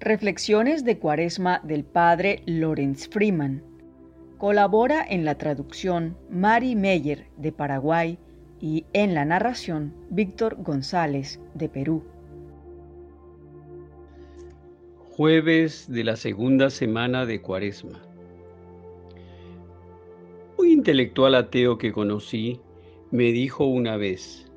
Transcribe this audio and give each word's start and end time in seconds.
Reflexiones 0.00 0.84
de 0.84 0.98
Cuaresma 0.98 1.62
del 1.64 1.82
Padre 1.82 2.42
Lorenz 2.44 3.08
Freeman. 3.08 3.62
Colabora 4.36 5.02
en 5.08 5.24
la 5.24 5.38
traducción 5.38 6.18
Mari 6.28 6.76
Meyer 6.76 7.28
de 7.38 7.50
Paraguay 7.50 8.18
y 8.60 8.84
en 8.92 9.14
la 9.14 9.24
narración 9.24 9.94
Víctor 10.10 10.62
González 10.62 11.40
de 11.54 11.70
Perú. 11.70 12.04
Jueves 15.12 15.90
de 15.90 16.04
la 16.04 16.16
segunda 16.16 16.68
semana 16.68 17.24
de 17.24 17.40
Cuaresma. 17.40 18.02
Un 20.58 20.68
intelectual 20.68 21.34
ateo 21.34 21.78
que 21.78 21.92
conocí 21.92 22.60
me 23.10 23.32
dijo 23.32 23.64
una 23.64 23.96
vez, 23.96 24.52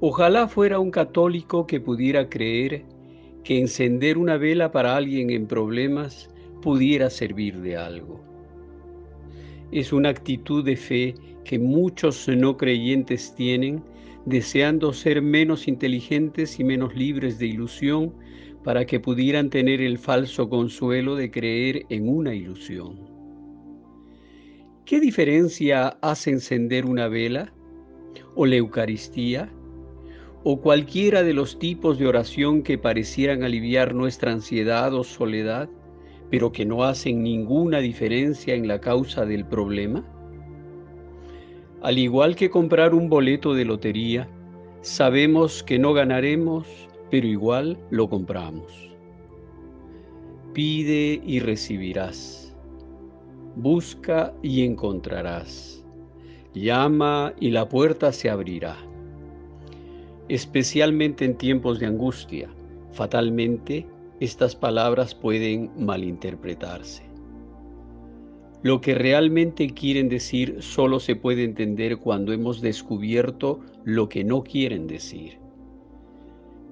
ojalá 0.00 0.48
fuera 0.48 0.80
un 0.80 0.90
católico 0.90 1.68
que 1.68 1.78
pudiera 1.78 2.28
creer 2.28 2.84
que 3.44 3.58
encender 3.58 4.18
una 4.18 4.36
vela 4.38 4.72
para 4.72 4.96
alguien 4.96 5.30
en 5.30 5.46
problemas 5.46 6.30
pudiera 6.62 7.10
servir 7.10 7.60
de 7.60 7.76
algo. 7.76 8.24
Es 9.70 9.92
una 9.92 10.08
actitud 10.08 10.64
de 10.64 10.76
fe 10.76 11.14
que 11.44 11.58
muchos 11.58 12.26
no 12.28 12.56
creyentes 12.56 13.34
tienen, 13.34 13.82
deseando 14.24 14.92
ser 14.92 15.20
menos 15.20 15.68
inteligentes 15.68 16.58
y 16.58 16.64
menos 16.64 16.94
libres 16.96 17.38
de 17.38 17.46
ilusión 17.46 18.14
para 18.64 18.86
que 18.86 18.98
pudieran 18.98 19.50
tener 19.50 19.82
el 19.82 19.98
falso 19.98 20.48
consuelo 20.48 21.16
de 21.16 21.30
creer 21.30 21.84
en 21.90 22.08
una 22.08 22.34
ilusión. 22.34 22.98
¿Qué 24.86 25.00
diferencia 25.00 25.88
hace 26.00 26.30
encender 26.30 26.86
una 26.86 27.08
vela 27.08 27.52
o 28.34 28.46
la 28.46 28.56
Eucaristía? 28.56 29.52
O 30.46 30.60
cualquiera 30.60 31.22
de 31.22 31.32
los 31.32 31.58
tipos 31.58 31.98
de 31.98 32.06
oración 32.06 32.62
que 32.62 32.76
parecieran 32.76 33.42
aliviar 33.42 33.94
nuestra 33.94 34.30
ansiedad 34.30 34.92
o 34.92 35.02
soledad, 35.02 35.70
pero 36.30 36.52
que 36.52 36.66
no 36.66 36.84
hacen 36.84 37.22
ninguna 37.22 37.78
diferencia 37.78 38.54
en 38.54 38.68
la 38.68 38.78
causa 38.78 39.24
del 39.24 39.46
problema? 39.46 40.04
Al 41.80 41.98
igual 41.98 42.36
que 42.36 42.50
comprar 42.50 42.94
un 42.94 43.08
boleto 43.08 43.54
de 43.54 43.64
lotería, 43.64 44.28
sabemos 44.82 45.62
que 45.62 45.78
no 45.78 45.94
ganaremos, 45.94 46.66
pero 47.10 47.26
igual 47.26 47.78
lo 47.90 48.10
compramos. 48.10 48.94
Pide 50.52 51.22
y 51.24 51.40
recibirás. 51.40 52.54
Busca 53.56 54.34
y 54.42 54.64
encontrarás. 54.64 55.82
Llama 56.52 57.32
y 57.40 57.50
la 57.50 57.66
puerta 57.66 58.12
se 58.12 58.28
abrirá 58.28 58.76
especialmente 60.28 61.24
en 61.24 61.36
tiempos 61.36 61.78
de 61.80 61.86
angustia. 61.86 62.48
Fatalmente, 62.92 63.86
estas 64.20 64.54
palabras 64.56 65.14
pueden 65.14 65.70
malinterpretarse. 65.76 67.02
Lo 68.62 68.80
que 68.80 68.94
realmente 68.94 69.68
quieren 69.68 70.08
decir 70.08 70.56
solo 70.60 70.98
se 70.98 71.16
puede 71.16 71.44
entender 71.44 71.98
cuando 71.98 72.32
hemos 72.32 72.62
descubierto 72.62 73.60
lo 73.84 74.08
que 74.08 74.24
no 74.24 74.42
quieren 74.42 74.86
decir. 74.86 75.38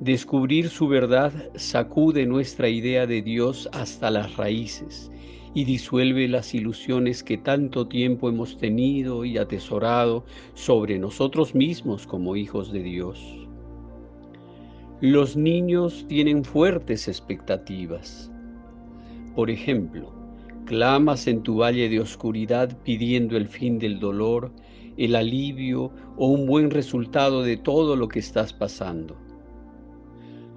Descubrir 0.00 0.70
su 0.70 0.88
verdad 0.88 1.32
sacude 1.54 2.24
nuestra 2.24 2.70
idea 2.70 3.06
de 3.06 3.20
Dios 3.20 3.68
hasta 3.72 4.10
las 4.10 4.36
raíces 4.36 5.10
y 5.54 5.64
disuelve 5.64 6.28
las 6.28 6.54
ilusiones 6.54 7.22
que 7.22 7.36
tanto 7.36 7.86
tiempo 7.86 8.28
hemos 8.28 8.56
tenido 8.56 9.24
y 9.24 9.36
atesorado 9.36 10.24
sobre 10.54 10.98
nosotros 10.98 11.54
mismos 11.54 12.06
como 12.06 12.36
hijos 12.36 12.72
de 12.72 12.82
Dios. 12.82 13.41
Los 15.02 15.36
niños 15.36 16.06
tienen 16.06 16.44
fuertes 16.44 17.08
expectativas. 17.08 18.30
Por 19.34 19.50
ejemplo, 19.50 20.12
clamas 20.64 21.26
en 21.26 21.42
tu 21.42 21.56
valle 21.56 21.88
de 21.88 21.98
oscuridad 21.98 22.78
pidiendo 22.84 23.36
el 23.36 23.48
fin 23.48 23.80
del 23.80 23.98
dolor, 23.98 24.52
el 24.96 25.16
alivio 25.16 25.90
o 26.16 26.28
un 26.28 26.46
buen 26.46 26.70
resultado 26.70 27.42
de 27.42 27.56
todo 27.56 27.96
lo 27.96 28.06
que 28.06 28.20
estás 28.20 28.52
pasando. 28.52 29.16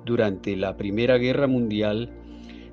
Durante 0.05 0.55
la 0.55 0.77
Primera 0.77 1.17
Guerra 1.17 1.47
Mundial, 1.47 2.13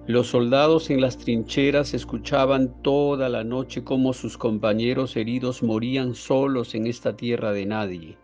los 0.06 0.26
soldados 0.26 0.90
en 0.90 1.00
las 1.00 1.16
trincheras 1.16 1.94
escuchaban 1.94 2.82
toda 2.82 3.30
la 3.30 3.44
noche 3.44 3.82
cómo 3.82 4.12
sus 4.12 4.36
compañeros 4.36 5.16
heridos 5.16 5.62
morían 5.62 6.14
solos 6.14 6.74
en 6.74 6.86
esta 6.86 7.16
tierra 7.16 7.50
de 7.52 7.64
nadie. 7.64 8.18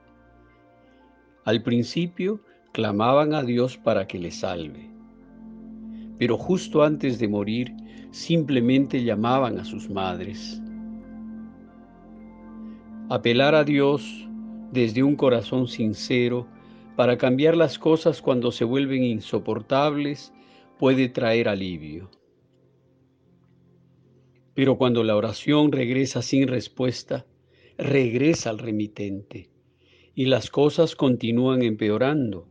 Al 1.47 1.63
principio, 1.63 2.43
clamaban 2.79 3.35
a 3.35 3.43
Dios 3.43 3.77
para 3.77 4.07
que 4.07 4.21
les 4.21 4.37
salve. 4.37 4.89
Pero 6.17 6.39
justo 6.39 6.85
antes 6.85 7.19
de 7.19 7.27
morir, 7.27 7.75
simplemente 8.13 9.03
llamaban 9.03 9.59
a 9.59 9.65
sus 9.65 9.91
madres. 9.91 10.63
Apelar 13.09 13.57
a 13.57 13.65
Dios 13.65 14.29
desde 14.71 15.03
un 15.03 15.17
corazón 15.17 15.67
sincero 15.67 16.47
para 16.95 17.19
cambiar 17.19 17.57
las 17.57 17.81
cosas 17.81 18.23
cuando 18.23 18.53
se 18.53 18.63
vuelven 18.63 19.03
insoportables 19.03 20.33
puede 20.79 21.09
traer 21.09 21.49
alivio. 21.49 22.13
Pero 24.55 24.79
cuando 24.79 25.03
la 25.03 25.17
oración 25.17 25.73
regresa 25.73 26.23
sin 26.23 26.47
respuesta, 26.47 27.27
regresa 27.77 28.51
al 28.51 28.59
remitente 28.61 29.51
y 30.15 30.27
las 30.27 30.49
cosas 30.49 30.95
continúan 30.95 31.63
empeorando 31.63 32.47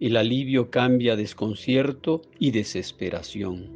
el 0.00 0.16
alivio 0.16 0.70
cambia 0.70 1.14
desconcierto 1.14 2.22
y 2.38 2.52
desesperación. 2.52 3.68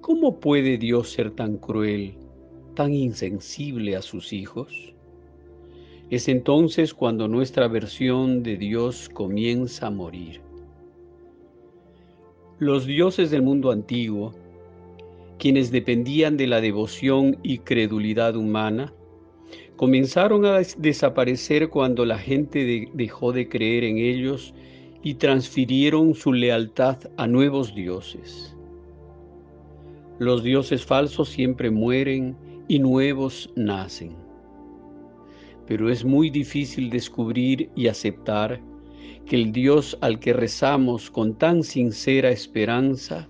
¿Cómo 0.00 0.40
puede 0.40 0.78
Dios 0.78 1.10
ser 1.10 1.30
tan 1.32 1.58
cruel, 1.58 2.14
tan 2.74 2.94
insensible 2.94 3.96
a 3.96 4.02
sus 4.02 4.32
hijos? 4.32 4.94
Es 6.08 6.26
entonces 6.26 6.94
cuando 6.94 7.28
nuestra 7.28 7.68
versión 7.68 8.42
de 8.42 8.56
Dios 8.56 9.10
comienza 9.10 9.88
a 9.88 9.90
morir. 9.90 10.40
Los 12.58 12.86
dioses 12.86 13.30
del 13.30 13.42
mundo 13.42 13.72
antiguo, 13.72 14.32
quienes 15.38 15.70
dependían 15.70 16.38
de 16.38 16.46
la 16.46 16.62
devoción 16.62 17.36
y 17.42 17.58
credulidad 17.58 18.36
humana, 18.36 18.94
comenzaron 19.76 20.46
a 20.46 20.60
desaparecer 20.78 21.68
cuando 21.68 22.06
la 22.06 22.18
gente 22.18 22.88
dejó 22.94 23.32
de 23.32 23.48
creer 23.48 23.84
en 23.84 23.98
ellos 23.98 24.54
y 25.02 25.14
transfirieron 25.14 26.14
su 26.14 26.32
lealtad 26.32 26.98
a 27.16 27.26
nuevos 27.26 27.74
dioses. 27.74 28.56
Los 30.18 30.44
dioses 30.44 30.84
falsos 30.84 31.28
siempre 31.28 31.70
mueren 31.70 32.36
y 32.68 32.78
nuevos 32.78 33.50
nacen. 33.56 34.14
Pero 35.66 35.90
es 35.90 36.04
muy 36.04 36.30
difícil 36.30 36.90
descubrir 36.90 37.70
y 37.74 37.88
aceptar 37.88 38.60
que 39.26 39.36
el 39.36 39.52
Dios 39.52 39.96
al 40.00 40.18
que 40.20 40.32
rezamos 40.32 41.10
con 41.10 41.34
tan 41.34 41.62
sincera 41.62 42.30
esperanza 42.30 43.28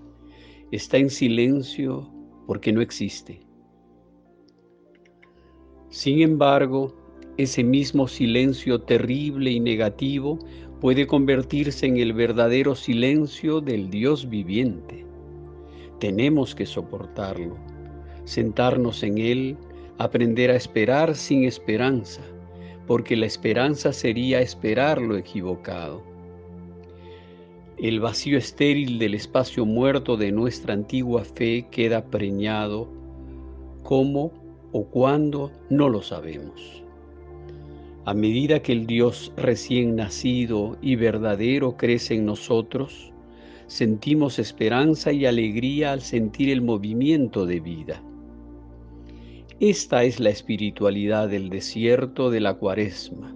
está 0.71 0.97
en 0.97 1.09
silencio 1.09 2.11
porque 2.45 2.71
no 2.71 2.81
existe. 2.81 3.41
Sin 5.89 6.21
embargo, 6.21 6.95
ese 7.37 7.63
mismo 7.63 8.07
silencio 8.07 8.81
terrible 8.81 9.51
y 9.51 9.59
negativo 9.59 10.39
puede 10.83 11.07
convertirse 11.07 11.85
en 11.85 11.95
el 11.95 12.11
verdadero 12.11 12.75
silencio 12.75 13.61
del 13.61 13.89
Dios 13.89 14.29
viviente. 14.29 15.05
Tenemos 16.01 16.55
que 16.55 16.65
soportarlo, 16.65 17.55
sentarnos 18.25 19.01
en 19.03 19.17
Él, 19.17 19.57
aprender 19.97 20.51
a 20.51 20.57
esperar 20.57 21.15
sin 21.15 21.45
esperanza, 21.45 22.21
porque 22.85 23.15
la 23.15 23.27
esperanza 23.27 23.93
sería 23.93 24.41
esperar 24.41 25.01
lo 25.01 25.15
equivocado. 25.15 26.03
El 27.77 28.01
vacío 28.01 28.37
estéril 28.37 28.99
del 28.99 29.13
espacio 29.13 29.65
muerto 29.65 30.17
de 30.17 30.33
nuestra 30.33 30.73
antigua 30.73 31.23
fe 31.23 31.65
queda 31.71 32.03
preñado 32.03 32.89
como 33.83 34.33
o 34.73 34.83
cuándo 34.83 35.49
no 35.69 35.87
lo 35.87 36.01
sabemos. 36.01 36.82
A 38.05 38.13
medida 38.13 38.61
que 38.61 38.73
el 38.73 38.85
Dios 38.85 39.31
recién 39.37 39.95
nacido 39.95 40.77
y 40.81 40.97
verdadero 40.97 41.77
crece 41.77 42.15
en 42.15 42.25
nosotros, 42.25 43.13
sentimos 43.67 44.39
esperanza 44.39 45.13
y 45.13 45.25
alegría 45.25 45.93
al 45.93 46.01
sentir 46.01 46.49
el 46.49 46.61
movimiento 46.61 47.45
de 47.45 47.61
vida. 47.61 48.03
Esta 49.61 50.03
es 50.03 50.19
la 50.19 50.29
espiritualidad 50.29 51.29
del 51.29 51.49
desierto 51.49 52.29
de 52.29 52.41
la 52.41 52.55
cuaresma. 52.55 53.33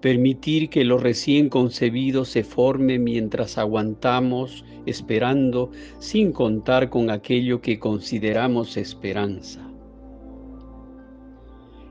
Permitir 0.00 0.68
que 0.68 0.84
lo 0.84 0.98
recién 0.98 1.48
concebido 1.48 2.24
se 2.24 2.42
forme 2.42 2.98
mientras 2.98 3.56
aguantamos, 3.56 4.64
esperando, 4.84 5.70
sin 6.00 6.32
contar 6.32 6.90
con 6.90 7.08
aquello 7.08 7.60
que 7.60 7.78
consideramos 7.78 8.76
esperanza 8.76 9.72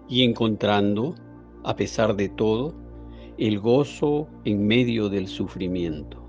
y 0.09 0.25
encontrando, 0.25 1.15
a 1.63 1.75
pesar 1.75 2.15
de 2.15 2.29
todo, 2.29 2.73
el 3.37 3.59
gozo 3.59 4.27
en 4.45 4.67
medio 4.67 5.09
del 5.09 5.27
sufrimiento. 5.27 6.20